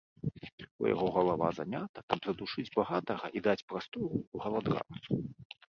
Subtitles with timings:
[0.83, 4.07] У яго галава занята, каб задушыць багатага і даць прастору
[4.49, 5.25] галадранцу.